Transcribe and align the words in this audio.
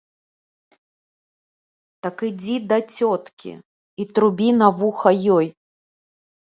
Так 2.05 2.17
ідзі 2.31 2.55
да 2.73 2.77
цёткі 2.97 3.53
і 3.59 4.03
трубі 4.17 4.49
на 4.61 4.67
вуха 4.83 5.09
ёй. 5.39 5.47